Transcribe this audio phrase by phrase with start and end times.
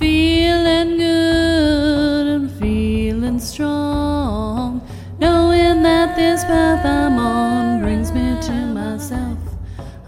[0.00, 4.80] feeling good and feeling strong.
[5.18, 9.36] Knowing that this path I'm on brings me to myself.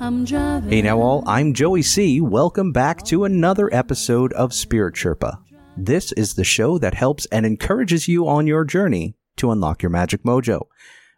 [0.01, 0.70] I'm driving.
[0.70, 2.23] Hey now all, I'm Joey C.
[2.23, 5.37] Welcome back to another episode of Spirit Sherpa.
[5.77, 9.91] This is the show that helps and encourages you on your journey to unlock your
[9.91, 10.63] magic mojo.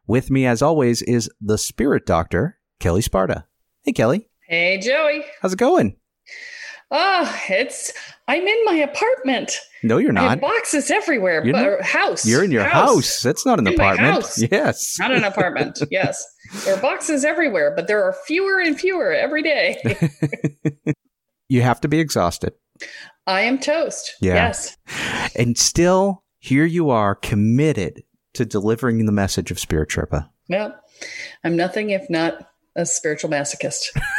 [0.08, 3.46] With me as always is the spirit doctor, Kelle Sparta.
[3.85, 4.18] Hey Kelle,
[4.48, 5.24] Hey, Joey.
[5.41, 5.95] how's it going?
[6.96, 7.92] Oh, it's
[8.28, 9.50] I'm in my apartment.
[9.82, 10.40] No, you're not.
[10.40, 11.44] boxes everywhere.
[11.44, 12.24] You're but not- house.
[12.24, 13.20] You're in your house.
[13.20, 14.14] That's not an In apartment.
[14.14, 14.40] house.
[14.40, 14.96] Yes.
[15.00, 15.82] Not an apartment.
[15.90, 16.24] yes.
[16.64, 19.98] There are boxes everywhere, but there are fewer and fewer every day.
[21.48, 22.52] you have to be exhausted.
[23.26, 24.12] I am toast.
[24.20, 24.34] Yeah.
[24.34, 24.76] Yes.
[25.34, 30.28] And still, here you are committed to delivering the message of Spirit Sherpa.
[30.48, 30.74] Well,
[31.42, 32.34] I'm nothing if not
[32.76, 33.86] a spiritual masochist.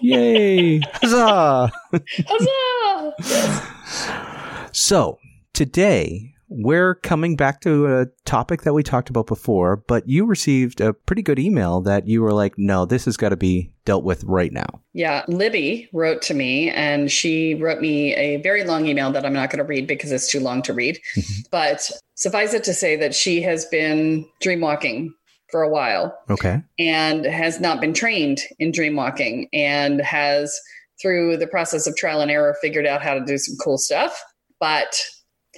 [0.00, 0.80] Yay!
[0.94, 1.72] Huzzah!
[1.92, 3.14] Huzzah!
[3.20, 4.68] Yes.
[4.72, 5.18] So,
[5.52, 10.80] today we're coming back to a topic that we talked about before, but you received
[10.80, 14.04] a pretty good email that you were like, no, this has got to be dealt
[14.04, 14.82] with right now.
[14.92, 19.32] Yeah, Libby wrote to me and she wrote me a very long email that I'm
[19.32, 20.98] not going to read because it's too long to read.
[21.16, 21.40] Mm-hmm.
[21.50, 25.14] but suffice it to say that she has been dream walking
[25.52, 26.60] for a while Okay.
[26.80, 30.58] and has not been trained in dream walking and has
[31.00, 34.20] through the process of trial and error figured out how to do some cool stuff
[34.58, 35.00] but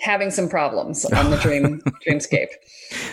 [0.02, 2.48] having some problems on the dream dreamscape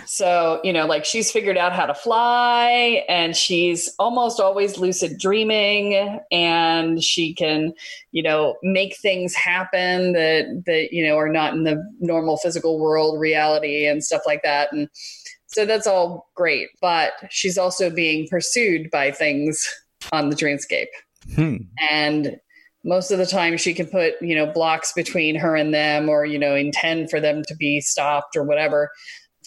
[0.08, 5.18] so you know like she's figured out how to fly and she's almost always lucid
[5.20, 7.72] dreaming and she can
[8.12, 12.80] you know make things happen that that you know are not in the normal physical
[12.80, 14.90] world reality and stuff like that and
[15.54, 19.68] so that's all great, but she's also being pursued by things
[20.12, 20.88] on the dreamscape.
[21.36, 21.58] Hmm.
[21.90, 22.38] And
[22.84, 26.26] most of the time she can put, you know, blocks between her and them or,
[26.26, 28.90] you know, intend for them to be stopped or whatever.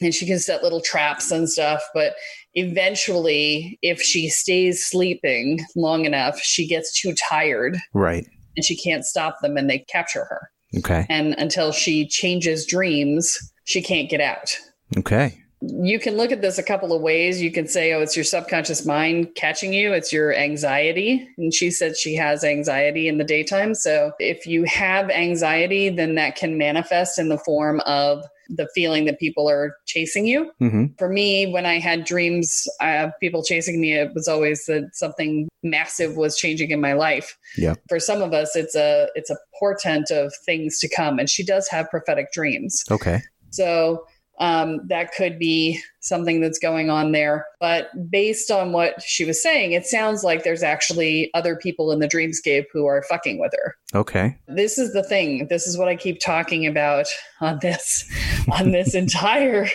[0.00, 1.82] And she can set little traps and stuff.
[1.94, 2.14] But
[2.54, 8.26] eventually, if she stays sleeping long enough, she gets too tired Right.
[8.56, 10.50] and she can't stop them and they capture her.
[10.78, 11.06] Okay.
[11.09, 14.56] And until she changes dreams, she can't get out
[14.98, 15.41] Okay.
[15.82, 17.41] You can look at this a couple of ways.
[17.41, 21.28] You can say, oh, it's your subconscious mind catching you, it's your anxiety.
[21.38, 23.75] And she said she has anxiety in the daytime.
[23.75, 29.06] So if you have anxiety, then that can manifest in the form of the feeling
[29.06, 30.50] that people are chasing you.
[30.58, 34.90] hmm For me, when I had dreams of people chasing me, it was always that
[34.93, 37.38] something massive was changing in my life.
[37.56, 37.75] Yeah.
[37.88, 41.19] For some of us, it's a it's a portent of things to come.
[41.19, 42.84] And she does have prophetic dreams.
[42.90, 43.22] Okay.
[43.50, 44.05] So
[44.40, 47.46] um, that could be something that's going on there.
[47.60, 52.00] But based on what she was saying, it sounds like there's actually other people in
[52.00, 53.76] the dreamscape who are fucking with her.
[53.94, 54.36] Okay.
[54.48, 55.46] This is the thing.
[55.48, 57.06] This is what I keep talking about
[57.40, 58.04] on this
[58.50, 59.69] on this entire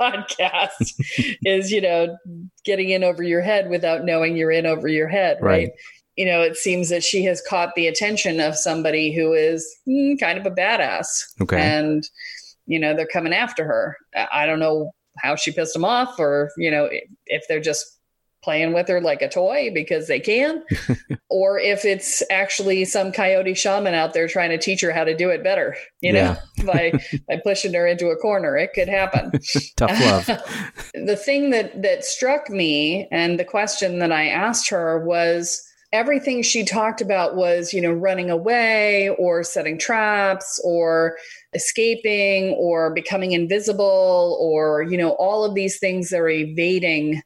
[0.00, 0.94] podcast
[1.44, 2.16] is you know
[2.64, 5.68] getting in over your head without knowing you're in over your head, right?
[5.68, 5.70] Right.
[6.16, 10.18] you know, it seems that she has caught the attention of somebody who is mm,
[10.18, 11.06] kind of a badass.
[11.40, 11.60] Okay.
[11.60, 12.04] And,
[12.68, 13.96] you know, they're coming after her.
[14.32, 16.88] I don't know how she pissed them off or, you know,
[17.26, 17.98] if they're just
[18.40, 20.62] playing with her like a toy because they can,
[21.30, 25.16] or if it's actually some coyote shaman out there trying to teach her how to
[25.16, 26.92] do it better, you know, by
[27.26, 28.56] by pushing her into a corner.
[28.56, 29.32] It could happen.
[29.76, 30.26] Tough love.
[30.94, 36.42] the thing that that struck me and the question that I asked her was everything
[36.42, 41.16] she talked about was, you know, running away or setting traps or
[41.54, 47.22] escaping or becoming invisible or, you know, all of these things that are evading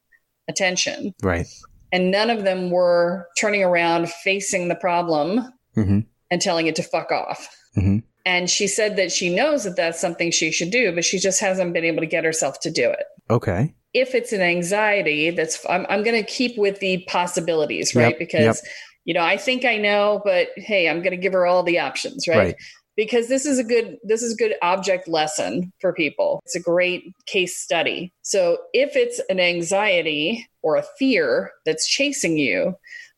[0.49, 1.15] attention.
[1.23, 1.47] Right.
[1.93, 6.01] And none of them were turning around, facing the problem, mm-hmm.
[6.31, 7.49] and telling it to fuck off.
[7.77, 7.99] Mm-hmm.
[8.25, 11.41] And she said that she knows that that's something she should do, but she just
[11.41, 13.05] hasn't been able to get herself to do it.
[13.31, 13.75] Okay.
[13.95, 18.11] If it's an anxiety, that's I'm, I'm going to keep with the possibilities, right?
[18.11, 18.73] Yep, because yep.
[19.05, 21.81] you know I think I know, but hey, I'm going to give her all the
[21.81, 22.39] options, right?
[22.39, 22.55] Right.
[22.97, 26.41] Because this is a good this is a good object lesson for people.
[26.45, 28.13] It's a great case study.
[28.23, 32.75] So if it's an anxiety or a fear that's chasing you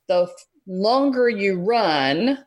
[0.09, 0.31] the
[0.67, 2.39] longer you run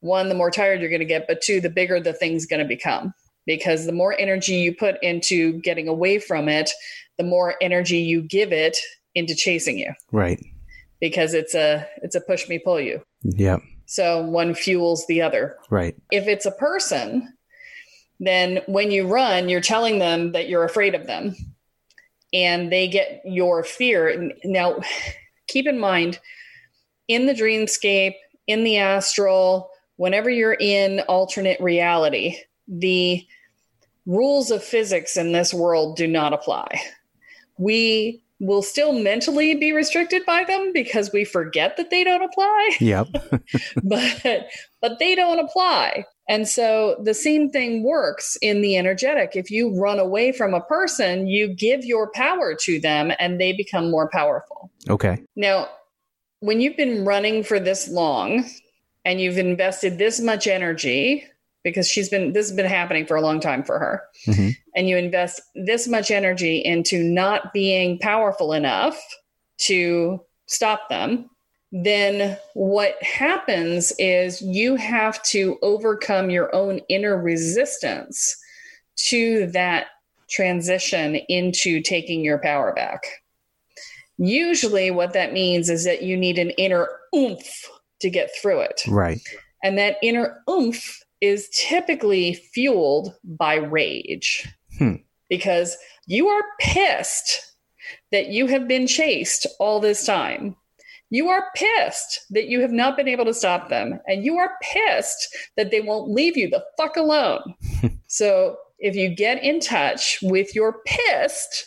[0.00, 2.62] one the more tired you're going to get but two the bigger the thing's going
[2.62, 3.12] to become.
[3.46, 6.70] Because the more energy you put into getting away from it
[7.18, 8.76] the more energy you give it
[9.14, 9.92] into chasing you.
[10.12, 10.38] Right.
[11.00, 13.02] because it's a it's a push me pull you.
[13.22, 13.60] Yep.
[13.86, 15.96] So one fuels the other Right.
[16.10, 17.32] if it's a person,
[18.20, 21.34] then when you run, you're telling them that you're afraid of them
[22.32, 24.32] and they get your fear.
[24.44, 24.80] Now,
[25.48, 26.18] keep in mind
[27.08, 28.14] in the dreamscape,
[28.46, 32.36] in the astral, whenever you're in alternate reality,
[32.68, 33.24] the
[34.06, 36.66] rules of physics in this world do not apply.
[37.58, 42.76] We will still mentally be restricted by them because we forget that they don't apply
[42.80, 43.06] Yep.
[43.82, 44.46] but
[44.80, 49.74] but they don't apply and so the same thing works in the energetic if you
[49.80, 54.08] run away from a person you give your power to them and they become more
[54.10, 55.22] powerful Okay.
[55.34, 55.68] now
[56.40, 58.44] when you've been running for this long
[59.04, 61.24] and you've invested this much energy
[61.64, 64.54] because she's been this has been happening for a long time for her Mhm.
[64.76, 69.00] And you invest this much energy into not being powerful enough
[69.58, 71.28] to stop them
[71.72, 78.36] then what happens is you have to overcome your own inner resistance
[78.96, 79.88] to that
[80.28, 83.00] transition into taking your power back.
[84.18, 87.68] Usually, what that means is that you need an inner oomph
[88.00, 88.82] to get through it.
[88.88, 89.20] Right.
[89.62, 94.96] And that inner oomph is typically fueled by rage Hmm.
[95.28, 95.76] because
[96.06, 97.54] you are pissed
[98.12, 100.56] that you have been chased all this time.
[101.10, 104.00] You are pissed that you have not been able to stop them.
[104.06, 107.54] And you are pissed that they won't leave you the fuck alone.
[108.06, 111.66] so if you get in touch with your pissed,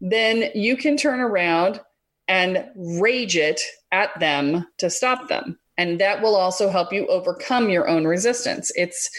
[0.00, 1.80] then you can turn around
[2.28, 3.60] and rage it
[3.90, 5.58] at them to stop them.
[5.78, 8.70] And that will also help you overcome your own resistance.
[8.74, 9.10] It's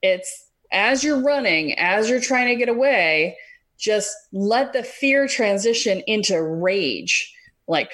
[0.00, 3.36] it's as you're running, as you're trying to get away,
[3.78, 7.32] just let the fear transition into rage.
[7.68, 7.92] Like,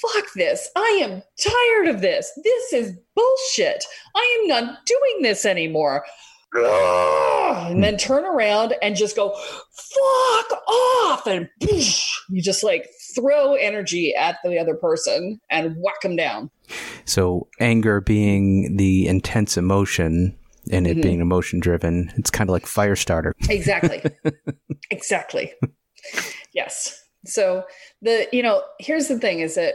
[0.00, 0.68] fuck this.
[0.76, 2.30] I am tired of this.
[2.44, 3.84] This is bullshit.
[4.14, 6.04] I am not doing this anymore.
[6.54, 9.30] And then turn around and just go,
[9.72, 11.26] fuck off.
[11.26, 16.50] And you just like throw energy at the other person and whack them down.
[17.06, 20.36] So anger being the intense emotion
[20.70, 21.02] and it Mhm.
[21.02, 23.34] being emotion driven, it's kind of like fire starter.
[23.48, 24.02] Exactly.
[24.90, 25.52] exactly.
[26.54, 27.02] Yes.
[27.24, 27.64] So
[28.00, 29.74] the you know, here's the thing is that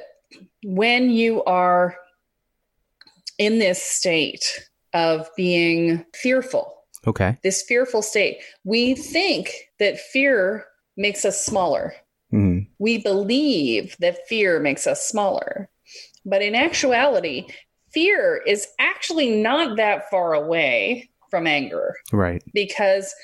[0.64, 1.96] when you are
[3.38, 6.74] in this state of being fearful,
[7.06, 7.38] Okay.
[7.44, 10.66] this fearful state, we think that fear
[10.98, 11.94] makes us smaller.
[12.32, 15.70] hmm We believe that fear makes us smaller.
[16.26, 17.46] But in actuality,
[17.98, 22.44] fear is actually not that far away from anger Right.
[22.54, 23.16] because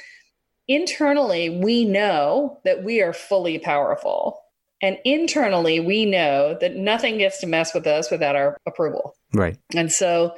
[0.68, 4.40] internally we know that we are fully powerful.
[4.82, 9.16] And internally we know that nothing gets to mess with us without our approval.
[9.32, 9.58] Right.
[9.76, 10.34] And so,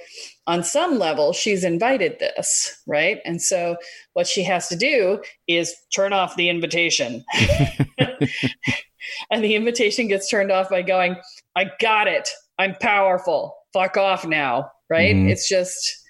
[0.48, 3.22] on some level, she's invited this, right?
[3.26, 3.78] And so,
[4.14, 7.24] what she has to do is turn off the invitation.
[9.32, 11.16] and the invitation gets turned off by going,
[11.56, 12.30] I got it.
[12.60, 13.56] I'm powerful.
[13.76, 15.14] Fuck off now, right?
[15.14, 15.30] Mhm.
[15.30, 16.02] It's just,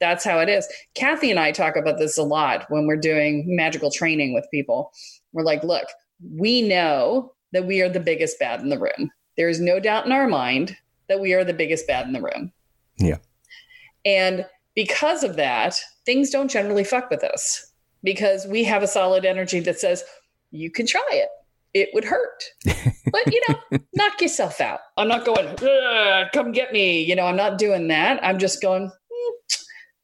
[0.00, 0.66] that's how it is.
[0.94, 4.90] Kathy and I talk about this a lot when we're doing magical training with people.
[5.34, 5.84] We're like, look,
[6.34, 9.10] we know that we are the biggest bad in the room.
[9.36, 10.78] There is no doubt in our mind
[11.10, 12.52] that we are the biggest bad in the room.
[12.96, 13.18] Yeah.
[14.06, 17.70] And because of that, things don't generally fuck with us
[18.02, 20.04] because we have a solid energy that says,
[20.52, 21.28] you can try it.
[21.74, 22.42] It would hurt.
[22.66, 24.80] But, you know, knock yourself out.
[24.96, 25.56] I'm not going,
[26.32, 27.02] come get me.
[27.02, 28.22] You know, I'm not doing that.
[28.24, 29.34] I'm just going, "Hmm,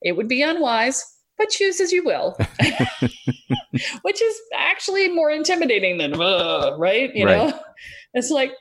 [0.03, 1.05] it would be unwise,
[1.39, 2.37] but choose as you will,
[4.03, 7.15] which is actually more intimidating than, right?
[7.15, 7.49] You Right.
[7.49, 7.61] know,
[8.15, 8.53] it's like,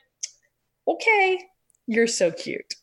[0.88, 1.38] okay,
[1.86, 2.74] you're so cute.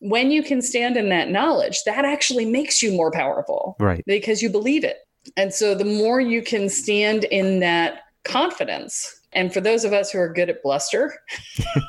[0.00, 4.02] when you can stand in that knowledge, that actually makes you more powerful Right.
[4.06, 4.98] because you believe it.
[5.36, 10.10] And so the more you can stand in that confidence, and for those of us
[10.10, 11.14] who are good at bluster,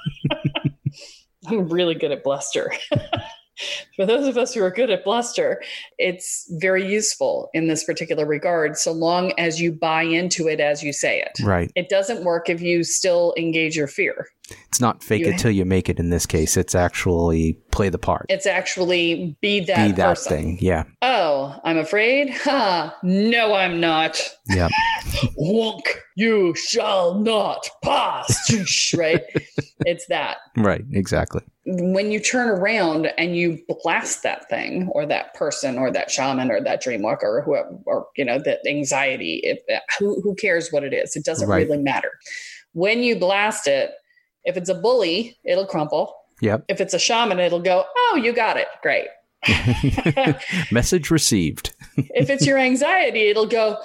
[1.47, 2.71] I'm really good at bluster.
[3.95, 5.61] for those of us who are good at bluster,
[5.97, 10.83] it's very useful in this particular regard, so long as you buy into it as
[10.83, 11.43] you say it.
[11.43, 11.71] Right.
[11.75, 14.27] It doesn't work if you still engage your fear.
[14.67, 16.57] It's not fake You- it till you make it in this case.
[16.57, 18.25] It's actually play the part.
[18.29, 20.31] It's actually be that, Be that person.
[20.33, 20.57] thing.
[20.59, 20.83] Yeah.
[21.01, 22.29] Oh, I'm afraid?
[22.31, 22.95] Ha!
[23.03, 24.21] No, I'm not.
[24.49, 24.69] Yeah.
[25.39, 25.83] Wonk,
[26.15, 28.93] you shall not pass.
[28.95, 29.21] right?
[29.85, 30.37] It's that.
[30.55, 30.83] right.
[30.93, 31.41] Exactly.
[31.65, 36.51] When you turn around and you blast that thing or that person or that shaman
[36.51, 40.71] or that dreamwalker or whoever, or, you know, that anxiety, if, uh, who, who cares
[40.71, 41.15] what it is?
[41.15, 41.67] It doesn't Right.
[41.69, 42.11] really matter.
[42.73, 43.91] When you blast it,
[44.43, 46.13] if it's a bully, it'll crumple.
[46.41, 46.65] Yep.
[46.67, 48.67] If it's a shaman, it'll go, oh, you got it.
[48.81, 49.07] Great.
[50.71, 51.73] Message received.
[51.97, 53.77] if it's your anxiety, it'll go,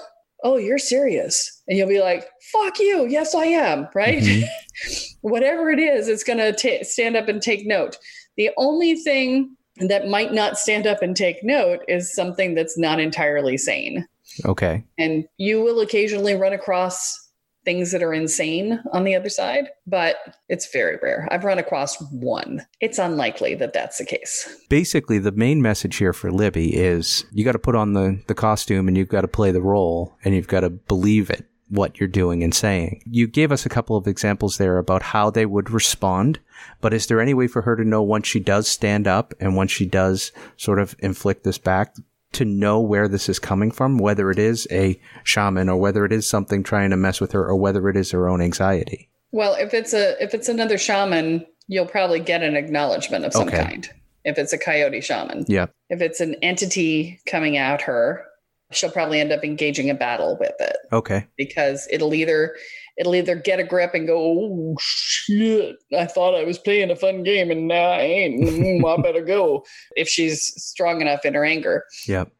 [0.44, 1.62] Oh, you're serious.
[1.66, 3.06] And you'll be like, Fuck you.
[3.06, 3.88] Yes, I am.
[3.94, 4.22] Right?
[4.22, 4.44] Mhm.
[5.20, 7.96] Whatever it is, it's going to stand up and take note.
[8.36, 13.00] The only thing that might not stand up and take note is something that's not
[13.00, 14.06] entirely sane.
[14.44, 14.84] Okay.
[14.96, 17.27] And you will occasionally run across
[17.68, 20.16] things that are insane on the other side, but
[20.48, 21.28] it's very rare.
[21.30, 22.64] I've run across one.
[22.80, 24.48] It's unlikely that that's the case.
[24.70, 28.34] Basically, the main message here for Libby is you got to put on the, the
[28.34, 32.00] costume and you've got to play the role and you've got to believe it, what
[32.00, 33.02] you're doing and saying.
[33.04, 36.40] You gave us a couple of examples there about how they would respond,
[36.80, 39.56] but is there any way for her to know once she does stand up and
[39.56, 41.94] once she does sort of inflict this back
[42.32, 46.12] to know where this is coming from, whether it is a shaman or whether it
[46.12, 49.08] is something trying to mess with her or whether it is her own anxiety?
[49.32, 53.48] Well, if it's a if it's another shaman, you'll probably get an acknowledgement of some
[53.48, 53.62] Okay.
[53.64, 53.90] kind.
[54.24, 55.44] If it's a coyote shaman.
[55.48, 55.66] Yeah.
[55.90, 58.24] If it's an entity coming at her,
[58.72, 61.26] she'll probably end up engaging a battle with it Okay.
[61.36, 62.54] because it'll either
[62.98, 66.96] it'll either get a grip and go, "Oh shit, I thought I was playing a
[66.96, 68.40] fun game and now I ain't.
[68.48, 69.64] Mm, I better go."
[69.96, 71.84] If she's strong enough in her anger.
[72.06, 72.30] Yep.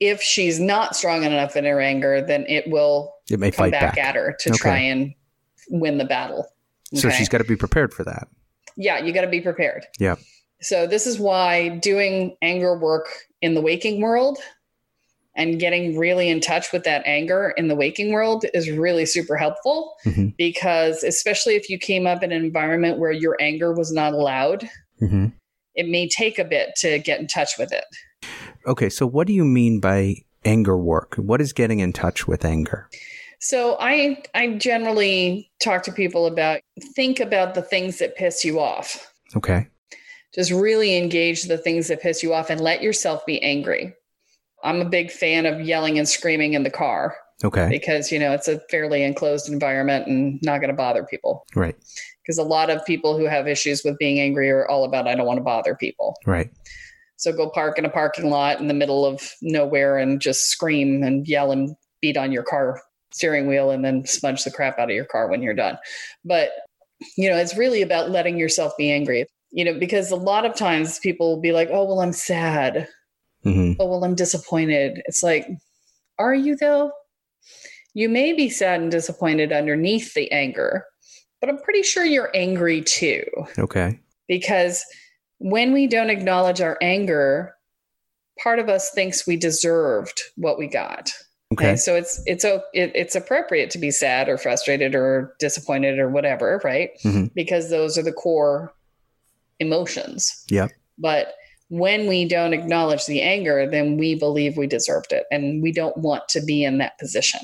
[0.00, 3.72] If she's not strong enough in her anger, then it will It may come fight
[3.72, 4.04] back, back.
[4.04, 4.58] at her to Okay.
[4.58, 5.12] try and
[5.70, 6.46] win the battle.
[6.94, 8.28] So she's got to be prepared for that.
[8.76, 9.86] yeah, you got to be prepared.
[9.98, 10.16] Yeah.
[10.60, 13.06] So this is why doing anger work
[13.40, 14.38] in the waking world
[15.36, 19.36] and getting really in touch with that anger in the waking world is really super
[19.36, 20.36] helpful Mhm.
[20.36, 24.68] because especially if you came up in an environment where your anger was not allowed,
[24.98, 25.26] hmm
[25.76, 27.84] it may take a bit to get in touch with it.
[28.64, 30.14] Okay, so what do you mean by
[30.44, 31.16] anger work?
[31.16, 32.88] What is getting in touch with anger?
[33.40, 36.60] So I I generally talk to people about
[36.94, 39.12] think about the things that piss you off.
[39.36, 39.66] Okay.
[40.32, 43.92] just really engage the things that piss you off and let yourself be angry.
[44.64, 47.68] I'm a big fan of yelling and screaming in the car Okay.
[47.68, 51.46] because, you know, it's a fairly enclosed environment and not going to bother people.
[51.54, 51.76] Right.
[52.22, 55.14] Because a lot of people who have issues with being angry are all about, I
[55.14, 56.16] don't want to bother people.
[56.26, 56.50] Right.
[57.16, 61.02] So go park in a parking lot in the middle of nowhere and just scream
[61.02, 62.80] and yell and beat on your car
[63.12, 65.78] steering wheel and then smudge the crap out of your car when you're done.
[66.24, 66.50] But,
[67.16, 69.26] you know, it's really about letting yourself be angry.
[69.52, 72.88] You know, because a lot of times people will be like, oh, well, I'm sad.
[73.44, 75.02] Hmm Oh, well, I'm disappointed.
[75.06, 75.46] It's like,
[76.18, 76.90] are you though?
[77.94, 80.84] You may be sad and disappointed underneath the anger,
[81.40, 83.22] but I'm pretty sure you're angry too
[83.58, 84.00] Okay.
[84.26, 84.84] because
[85.38, 87.54] when we don't acknowledge our anger
[88.42, 91.10] part of us thinks we deserved what we got
[91.52, 91.76] Okay.
[91.76, 96.60] so it's it's it, it's appropriate to be sad or frustrated or disappointed or whatever
[96.64, 97.32] right Mhm.
[97.34, 98.74] because those are the core
[99.60, 100.66] emotions Yeah.
[100.98, 101.34] but
[101.68, 105.96] when we don't acknowledge the anger then we believe we deserved it and we don't
[105.98, 107.40] want to be in that position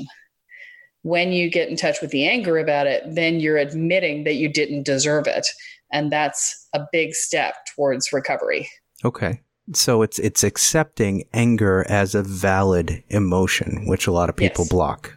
[1.02, 4.48] when you get in touch with the anger about it then you're admitting that you
[4.52, 5.46] didn't deserve it
[5.92, 8.68] and that's a big step towards recovery
[9.04, 9.40] Okay.
[9.72, 14.68] So it's it's accepting anger as a valid emotion, which a lot of people Yes.
[14.70, 15.16] block.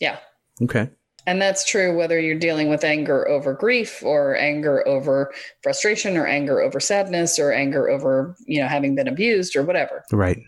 [0.00, 0.18] Yeah.
[0.62, 0.90] Okay.
[1.26, 6.26] And that's true whether you're dealing with anger over grief or anger over frustration or
[6.26, 10.04] anger over sadness or anger over, you know, having been abused or whatever.
[10.12, 10.38] Right.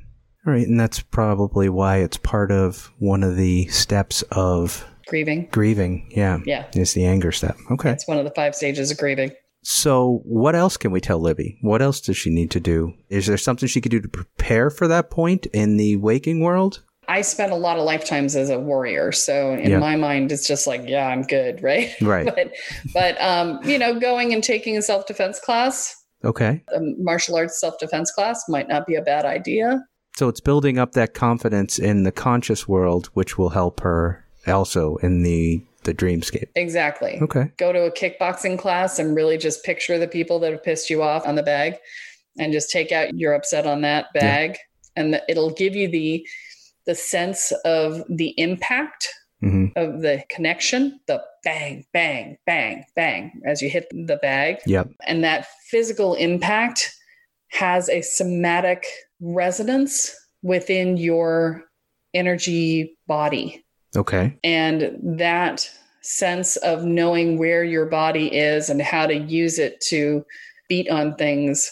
[0.46, 0.66] All right.
[0.66, 5.48] And that's probably why it's part of one of the steps of Grieving.
[5.50, 6.10] grieving.
[6.14, 6.38] Yeah.
[6.44, 6.66] Yeah.
[6.74, 7.56] Is the anger step.
[7.70, 7.90] Okay.
[7.90, 9.32] It's one of the five stages of grieving.
[9.64, 11.58] So, what else can we tell Libby?
[11.62, 12.92] What else does she need to do?
[13.08, 16.84] Is there something she could do to prepare for that point in the waking world?
[17.08, 19.12] I spent a lot of lifetimes as a warrior.
[19.12, 19.78] So in Yeah.
[19.78, 21.62] my mind, it's just like, yeah, I'm good.
[21.62, 21.90] Right.
[22.02, 22.26] Right.
[22.26, 22.52] but,
[22.92, 26.62] but, um, you know, going and taking a self defense class, Okay.
[26.74, 29.82] a martial arts self defense class might not be a bad idea.
[30.16, 34.96] So, it's building up that confidence in the conscious world, which will help her also
[34.96, 36.48] in the, the dreamscape.
[36.56, 37.18] Exactly.
[37.22, 37.50] Okay.
[37.56, 41.02] Go to a kickboxing class and really just picture the people that have pissed you
[41.02, 41.76] off on the bag
[42.38, 44.58] and just take out your upset on that bag.
[44.96, 46.26] And the, it'll give you the,
[46.88, 49.08] the sense of the impact
[49.40, 54.56] hmm of the connection, the bang, bang, bang, bang as you hit the bag.
[54.66, 54.90] Yep.
[55.06, 56.92] And that physical impact
[57.52, 58.84] has a somatic
[59.20, 61.62] resonance within your
[62.14, 63.64] energy body.
[63.96, 64.36] Okay.
[64.42, 70.24] And that sense of knowing where your body is and how to use it to
[70.68, 71.70] beat on things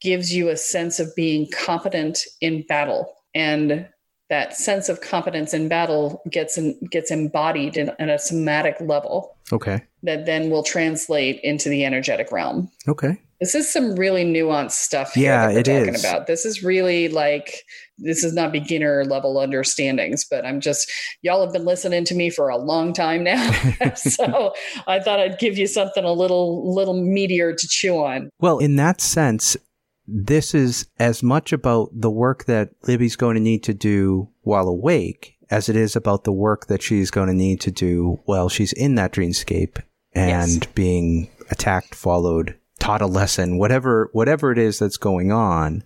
[0.00, 3.12] gives you a sense of being competent in battle.
[3.34, 3.88] And
[4.32, 9.82] that sense of competence in battle gets in, gets embodied in, a somatic level Okay.
[10.04, 12.70] that then will translate into the energetic realm.
[12.88, 13.20] Okay.
[13.40, 16.02] This is some really nuanced stuff here Yeah, that we're it talking is.
[16.02, 16.26] about.
[16.28, 17.62] This is really like
[17.98, 22.30] this is not beginner level understandings, but I'm just y'all have been listening to me
[22.30, 23.50] for a long time now.
[23.96, 24.54] so
[24.86, 28.30] I thought I'd give you something a little little meatier to chew on.
[28.40, 29.56] Well, in that sense,
[30.14, 34.68] this is as much about the work that Libby's going to need to do while
[34.68, 38.48] awake as it is about the work that she's going to need to do while
[38.48, 39.78] she's in that dreamscape
[40.14, 40.72] and Yes.
[40.74, 45.82] being attacked, followed, taught a lesson, whatever whatever it is that's going on.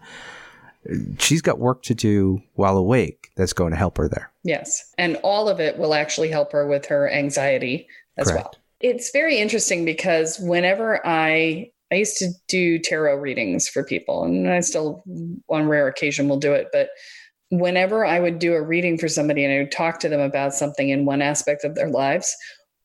[1.19, 4.31] She's got work to do while awake that's going to help her there.
[4.45, 4.93] Yes.
[4.99, 8.45] And all of it will actually help her with her anxiety as Correct.
[8.45, 8.55] well.
[8.81, 14.49] It's very interesting because whenever I I used to do tarot readings for people and
[14.51, 15.05] I still
[15.49, 16.89] on rare occasion will do it, but
[17.51, 20.53] whenever I would do a reading for somebody and I would talk to them about
[20.55, 22.35] something in one aspect of their lives,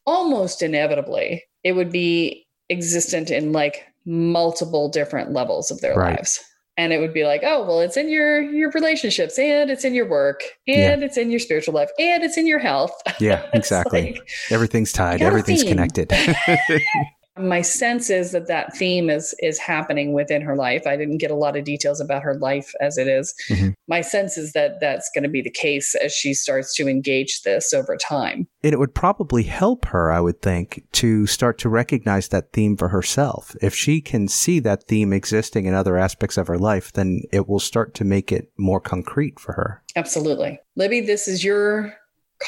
[0.05, 6.15] almost inevitably it would be existent in like multiple different levels of their Right.
[6.17, 6.39] lives.
[6.77, 9.93] And it would be like, oh, well, it's in your your relationships and it's in
[9.93, 12.93] your work and it's in your spiritual life and it's in your health.
[13.19, 14.13] Yeah, exactly.
[14.13, 15.21] like- Everything's tied.
[15.21, 15.71] Everything's theme.
[15.71, 16.11] connected.
[17.43, 21.31] my sense is that that theme is is happening within her life i didn't get
[21.31, 23.33] a lot of details about her life as it is.
[23.49, 23.73] Mhm.
[23.87, 27.41] my sense is that that's going to be the case as she starts to engage
[27.43, 31.69] this over time And it would probably help her, I would think, to start to
[31.69, 33.55] recognize that theme for herself.
[33.61, 37.47] If she can see that theme existing in other aspects of her life, then it
[37.49, 39.81] will start to make it more concrete for her.
[39.95, 41.93] absolutely libby this is your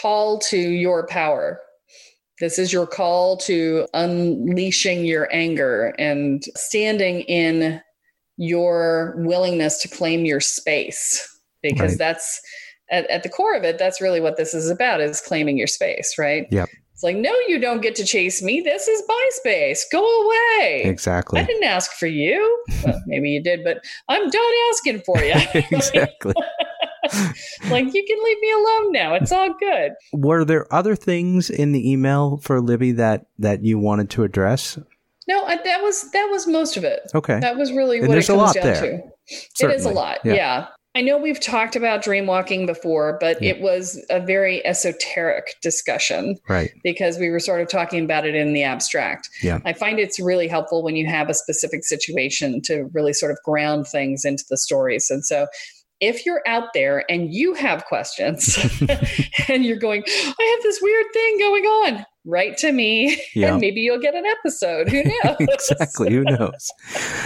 [0.02, 1.60] call to your power
[2.40, 7.82] this is your call to unleashing your anger and standing in
[8.38, 11.28] your willingness to claim your space.
[11.62, 11.98] Because Right.
[12.00, 12.42] that's
[12.92, 15.68] at, at the core of it that's really what this is about is claiming your
[15.68, 16.46] space right?
[16.52, 16.68] Yep.
[16.92, 18.60] it's like no you don't get to chase me.
[18.60, 19.86] This is my space.
[19.92, 20.82] Go away.
[20.84, 21.40] Exactly.
[21.40, 23.78] I didn't ask for you well, maybe you did but
[24.10, 25.34] i'm done asking for you
[25.72, 26.34] exactly.
[27.70, 31.72] like you can leave me alone now it's all good Were there other things in
[31.72, 34.78] the email for Libby that that you wanted to address?
[35.28, 37.40] no I, that was that was most of it Okay.
[37.40, 39.02] that was really And what it a comes lot down there.
[39.58, 40.34] to it is a lot Yeah.
[40.34, 40.68] yeah.
[40.96, 43.52] i know we've talked about dream walking before but Yeah.
[43.52, 46.72] it was a very esoteric discussion Right.
[46.84, 49.60] because we were sort of talking about it in the abstract Yeah.
[49.66, 53.38] i find it's really helpful when you have a specific situation to really sort of
[53.46, 55.48] ground things into the stories and so
[56.00, 58.58] if you're out there and you have questions
[59.50, 63.52] and you're going, I have this weird thing going on, write to me Yeah.
[63.54, 64.90] and maybe you'll get an episode.
[64.90, 65.36] Who knows?
[65.40, 66.12] exactly.
[66.14, 66.72] Who knows?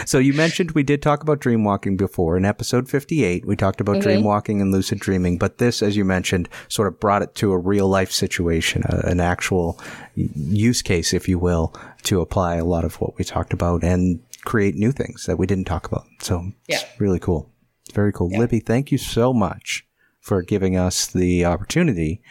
[0.06, 3.46] So you mentioned we did talk about dream walking before in episode 58.
[3.46, 4.02] We talked about Mhm.
[4.02, 7.52] dream walking and lucid dreaming, but this, as you mentioned, sort of brought it to
[7.54, 9.80] a real life situation, a, an actual
[10.16, 14.20] use case, if you will, to apply a lot of what we talked about and
[14.46, 16.06] create new things that we didn't talk about.
[16.22, 16.88] So it's Yeah.
[17.00, 17.50] really cool.
[17.94, 18.32] Very cool.
[18.32, 18.40] Yeah.
[18.40, 19.86] Libby, thank you so much
[20.20, 22.22] for giving us the opportunity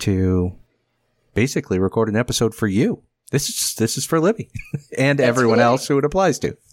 [0.00, 0.52] to
[1.34, 3.02] basically record an episode for you.
[3.32, 4.50] This is this is for Libby
[4.98, 5.64] and That's everyone Libby.
[5.66, 6.56] else who it applies to.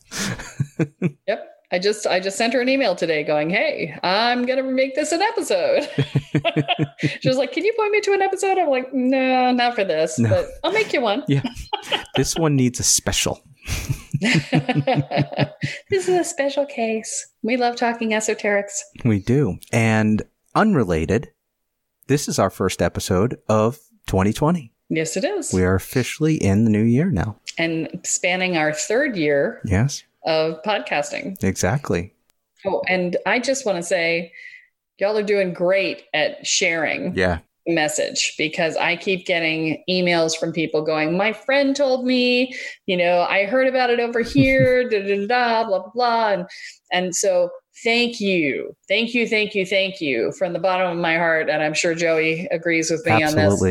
[1.27, 4.93] Yep, I just I just sent her an email today going, "Hey, I'm gonna make
[4.95, 5.89] this an episode."
[7.21, 9.83] she was like, "Can you point me to an episode?" I'm like, "No, not for
[9.83, 10.29] this, No.
[10.29, 11.41] but I'll make you one." Yeah.
[12.15, 13.41] this one needs a special.
[15.89, 17.27] this is a special case.
[17.41, 18.79] We love talking esoterics.
[19.05, 19.59] We do.
[19.71, 20.21] And
[20.55, 21.31] unrelated,
[22.07, 24.71] this is our first episode of 2020.
[24.89, 25.53] Yes, it is.
[25.53, 27.37] We are officially in the new year now.
[27.57, 31.41] and spanning our third year Yes, of podcasting.
[31.43, 32.13] exactly.
[32.65, 34.31] Oh, and I just want to say,
[34.99, 37.39] y'all are doing great at sharing Yeah.
[37.67, 43.21] Message because I keep getting emails from people going, My friend told me, you know,
[43.29, 46.29] I heard about it over here, da da da, blah, blah, blah.
[46.29, 46.45] And,
[46.91, 47.49] and so
[47.83, 48.75] thank you.
[48.87, 51.49] Thank you, thank you, thank you from the bottom of my heart.
[51.49, 53.61] And I'm sure Joey agrees with me on this.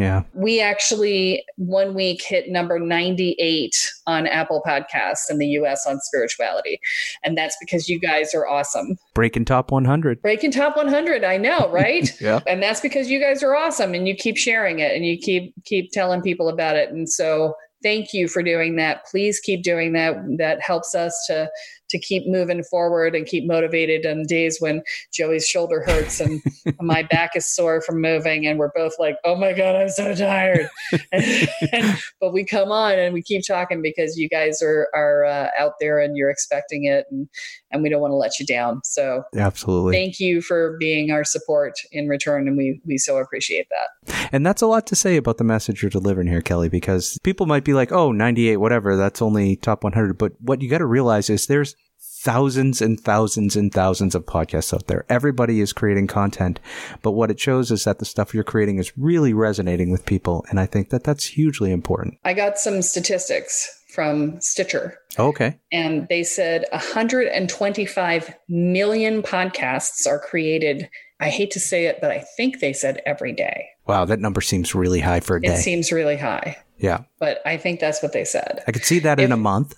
[0.00, 0.22] Yeah.
[0.32, 6.80] We actually one week hit number 98 on Apple Podcasts in the US on spirituality.
[7.22, 8.96] And that's because you guys are awesome.
[9.14, 10.22] Breaking top 100.
[10.22, 12.10] Breaking top 100, I know, right?
[12.20, 12.40] Yeah.
[12.46, 15.52] and that's because you guys are awesome and you keep sharing it and you keep
[15.64, 19.04] keep telling people about it and so thank you for doing that.
[19.06, 20.16] Please keep doing that.
[20.38, 21.50] That helps us to
[21.90, 24.80] to keep moving forward and keep motivated on days when
[25.12, 26.40] joey's shoulder hurts and
[26.80, 30.14] my back is sore from moving and we're both like oh my god i'm so
[30.14, 30.68] tired.
[31.12, 35.48] And, but we come on and we keep talking because you guys are are uh,
[35.58, 37.28] out there and you're expecting it and
[37.70, 38.80] and we don't want to let you down.
[38.84, 39.94] So Absolutely.
[39.94, 44.44] thank you for being our support in return and we we so appreciate that And
[44.46, 47.64] that's a lot to say about the message you're delivering here, Kelle, because people might
[47.64, 50.16] be like, oh, 98, whatever, that's only top 100.
[50.18, 51.74] But what you got to realize is there's
[52.22, 55.06] thousands and thousands and thousands of podcasts out there.
[55.08, 56.60] Everybody is creating content.
[57.02, 60.44] But what it shows is that the stuff you're creating is really resonating with people.
[60.50, 62.18] And I think that that's hugely important.
[62.24, 65.58] i got some statistics from stitcher Okay.
[65.72, 70.88] and they said 125 million podcasts are created
[71.20, 74.40] i hate to say it but i think they said every day Wow, that number
[74.40, 75.56] seems really high for a it day.
[75.56, 77.02] seems really high yeah.
[77.18, 79.74] but i think that's what they said I could see that in a month.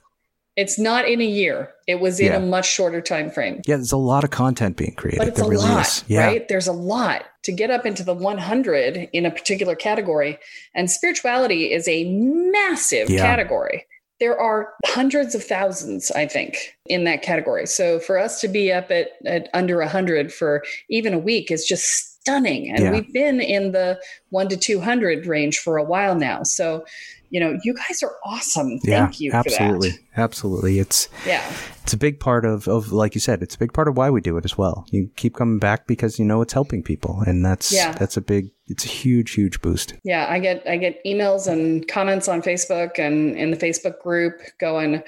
[0.56, 2.36] it's not in a year it was in Yeah.
[2.36, 5.18] a much shorter time frame Yeah, there's a lot of content being created.
[5.18, 6.04] but it's there a really lot, is.
[6.08, 6.26] Yeah.
[6.26, 6.46] right?
[6.48, 10.38] There's a lot to get up into the 100 in a particular category.
[10.76, 12.04] And spirituality is a
[12.52, 13.22] massive Yeah.
[13.22, 13.86] category.
[14.22, 17.66] There are hundreds of thousands, I think, in that category.
[17.66, 21.66] So for us to be up at, at under 100 for even a week is
[21.66, 22.70] just stunning.
[22.70, 22.92] And Yeah.
[22.92, 23.98] we've been in the
[24.30, 26.42] one to 200 range for a while now.
[26.44, 26.84] So,
[27.30, 28.78] you know, you guys are awesome.
[28.84, 29.98] Yeah, Thank you absolutely.
[30.16, 30.78] Absolutely.
[30.78, 31.08] It's.
[31.26, 31.42] Yeah.
[31.82, 34.08] it's a big part of, of like you said, it's a big part of why
[34.10, 34.84] we do it as well.
[34.90, 37.22] You keep coming back because you know it's helping people.
[37.26, 37.92] And that's Yeah.
[37.92, 39.94] that's a big it's a huge, huge boost.
[40.04, 44.34] Yeah, I get I get emails and comments on Facebook and in the Facebook group
[44.60, 45.02] going,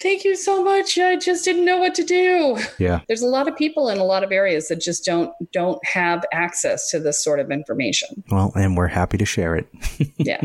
[0.00, 0.98] "Thank you so much.
[0.98, 3.00] I just didn't know what to do." Yeah.
[3.06, 6.24] There's a lot of people in a lot of areas that just don't don't have
[6.32, 8.24] access to this sort of information.
[8.30, 9.68] Well, and we're happy to share it.
[10.18, 10.40] Yeah.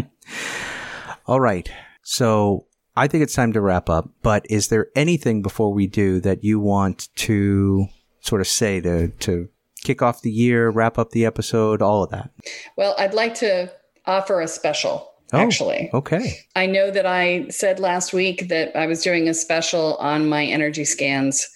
[1.26, 1.70] All right.
[2.02, 2.66] So
[2.98, 4.10] I think it's time to wrap up.
[4.24, 7.88] But is there anything before we do that you want to
[8.22, 9.48] sort of say to to
[9.84, 12.32] kick off the year, wrap up the episode, all of that?
[12.76, 13.72] well, I'd like to
[14.06, 15.92] offer a special Oh, actually.
[15.94, 16.40] Okay.
[16.56, 20.44] I know that I said last week that I was doing a special on my
[20.44, 21.48] energy scans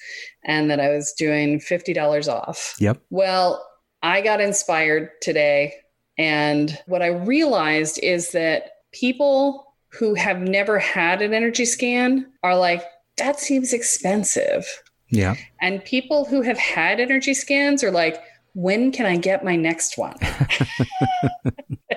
[0.45, 2.75] and that I was doing $50 off.
[2.79, 3.01] Yep.
[3.09, 3.65] Well,
[4.03, 5.73] I got inspired today.
[6.17, 12.57] And what I realized is that people who have never had an energy scan are
[12.57, 12.83] like,
[13.17, 14.65] that seems expensive.
[15.09, 15.35] Yeah.
[15.61, 18.21] And people who have had energy scans are like,
[18.53, 20.15] when can I get my next one?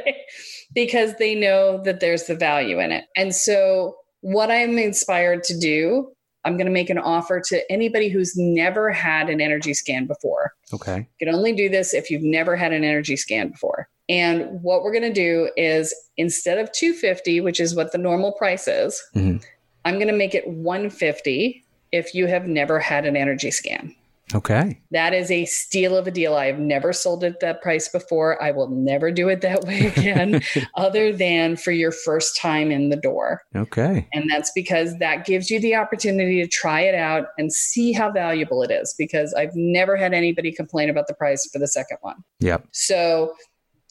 [0.75, 3.05] because they know that there's the value in it.
[3.17, 6.13] And so, what I'm inspired to do,
[6.47, 10.53] I'm going to make an offer to anybody who's never had an energy scan before.
[10.73, 11.07] Okay.
[11.19, 13.89] You can only do this if you've never had an energy scan before.
[14.09, 18.33] And what we're going to do is instead of 250, which is what the normal
[18.33, 19.45] price is, Mhm.
[19.85, 23.95] I'm going to make it 150 if you have never had an energy scan.
[24.35, 24.81] Okay.
[24.91, 26.35] That is a steal of a deal.
[26.35, 28.43] I have never sold it that price before.
[28.43, 30.43] I will never do it that way again,
[30.75, 33.43] other than for your first time in the door.
[33.55, 34.09] Okay.
[34.13, 38.11] And that's because that gives you the opportunity to try it out and see how
[38.11, 38.95] valuable it is.
[38.99, 42.17] Because I've never had anybody complain about the price for the second one.
[42.41, 42.67] Yep.
[42.73, 43.35] So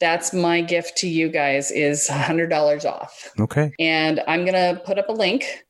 [0.00, 3.30] that's my gift to you guys is $100 off.
[3.40, 3.72] Okay.
[3.78, 5.64] And I'm going to put up a link.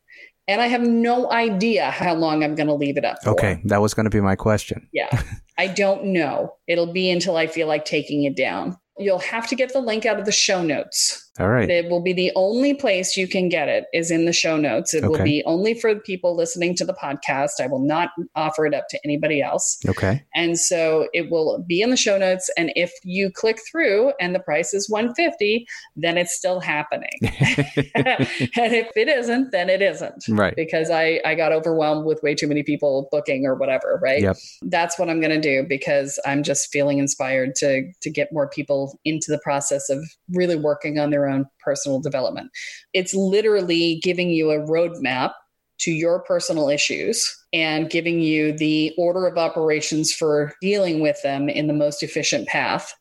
[0.48, 3.30] And I have no idea how long I'm going to leave it up for.
[3.30, 3.60] Okay.
[3.64, 4.88] That was going to be my question.
[4.92, 5.22] Yeah.
[5.58, 6.54] I don't know.
[6.68, 8.76] It'll be until I feel like taking it down.
[8.98, 11.25] You'll have to get the link out of the show notes.
[11.38, 11.68] All right.
[11.68, 14.94] It will be the only place you can get it is in the show notes.
[14.94, 17.60] It will be only for the people listening to the podcast.
[17.60, 19.78] I will not offer it up to anybody else.
[19.86, 20.24] Okay.
[20.34, 22.50] And so it will be in the show notes.
[22.56, 27.10] And if you click through and the price is 150, then it's still happening.
[27.22, 30.24] and if it isn't, then it isn't.
[30.28, 30.54] right.
[30.56, 34.22] Because I, I got overwhelmed with way too many people booking or whatever, right?
[34.22, 34.36] Yep.
[34.62, 38.98] That's what I'm gonna do because I'm just feeling inspired to to get more people
[39.04, 39.98] into the process of
[40.30, 42.50] really working on their own personal development.
[42.92, 45.32] It's literally giving you a roadmap
[45.78, 51.48] to your personal issues and giving you the order of operations for dealing with them
[51.48, 52.94] in the most efficient path.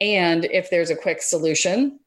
[0.00, 1.98] And if there's a quick solution,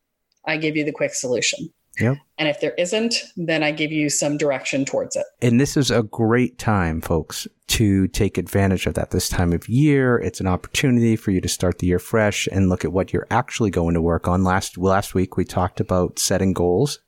[0.45, 1.73] I give you the quick solution.
[1.99, 2.17] Yep.
[2.37, 5.25] And if there isn't, then I give you some direction towards it.
[5.41, 9.67] And this is a great time, folks, to take advantage of that this time of
[9.67, 10.17] year.
[10.17, 13.27] It's an opportunity for you to start the year fresh and look at what you're
[13.29, 14.43] actually going to work on.
[14.43, 16.99] Last last week we talked about setting goals.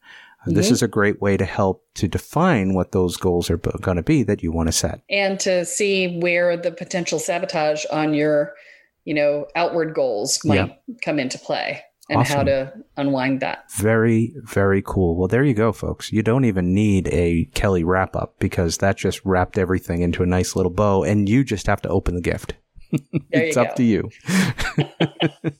[0.45, 3.97] Uh, This is a great way to help to define what those goals are going
[3.97, 5.01] to be that you want to set.
[5.09, 8.53] and to see where the potential sabotage on your
[9.05, 14.81] you know outward goals might come into play and how to unwind that Very, very
[14.85, 15.15] cool.
[15.15, 16.11] Well, there you go, folks.
[16.11, 20.27] You don't even need a Kelle wrap up because that just wrapped everything into a
[20.27, 22.53] nice little bow and you just have to open the gift.
[23.31, 23.75] It's up go.
[23.75, 24.09] to you.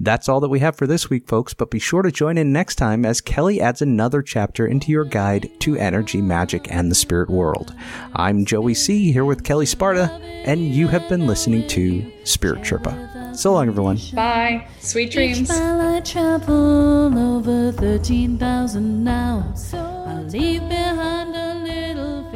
[0.00, 2.52] That's all that we have for this week, folks, but be sure to join in
[2.52, 6.94] next time as Kelle adds another chapter into your guide to energy, magic, and the
[6.94, 7.74] spirit world.
[8.14, 9.10] I'm Joey C.
[9.12, 10.12] here with Kelle Sparta,
[10.44, 13.17] and you have been listening to Spirit Sherpa.
[13.38, 13.98] So long, everyone.
[14.14, 19.54] bye sweet dreams mile I travel over 13,000 now.
[19.74, 22.27] I leave behind a little fear.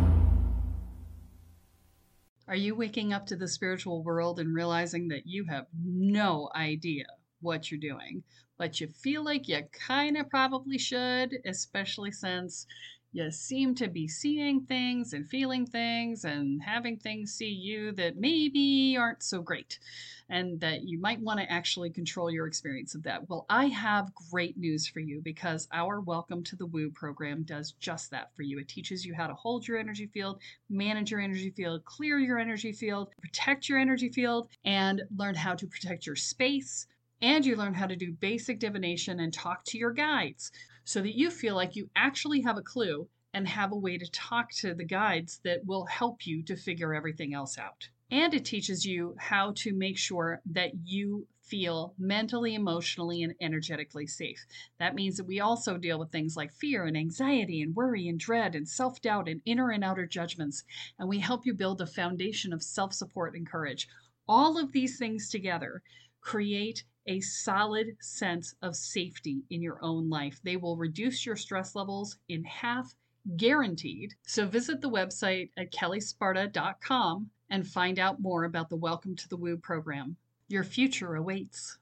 [2.46, 7.06] Are you waking up to the spiritual world and realizing that you have no idea
[7.40, 8.22] what you're doing,
[8.56, 12.66] but you feel like you kind of probably should, especially since
[13.12, 18.16] you seem to be seeing things and feeling things and having things see you that
[18.16, 19.80] maybe aren't so great
[20.28, 23.28] and that you might want to actually control your experience of that.
[23.28, 27.72] Well, I have great news for you because our Welcome to the Woo program does
[27.72, 28.58] just that for you.
[28.58, 32.38] It teaches you how to hold your energy field, manage your energy field, clear your
[32.38, 36.86] energy field, protect your energy field, and learn how to protect your space.
[37.22, 40.52] And you learn how to do basic divination and talk to your guides
[40.84, 44.10] so that you feel like you actually have a clue and have a way to
[44.12, 47.88] talk to the guides that will help you to figure everything else out.
[48.10, 54.06] And it teaches you how to make sure that you feel mentally, emotionally, and energetically
[54.06, 54.46] safe.
[54.78, 58.18] That means that we also deal with things like fear and anxiety and worry and
[58.18, 60.64] dread and self doubt and inner and outer judgments.
[60.98, 63.88] And we help you build a foundation of self support and courage.
[64.28, 65.82] All of these things together
[66.20, 70.40] create a solid sense of safety in your own life.
[70.42, 72.94] They will reduce your stress levels in half,
[73.36, 74.14] guaranteed.
[74.26, 79.36] So visit the website at kellesparta.com and find out more about the Welcome to the
[79.36, 80.16] Woo program.
[80.48, 81.78] Your future awaits.